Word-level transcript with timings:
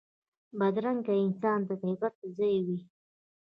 بدرنګه 0.59 1.13
انسان 1.25 1.59
د 1.67 1.71
عبرت 1.85 2.15
ځای 2.37 2.57
وي 2.65 2.79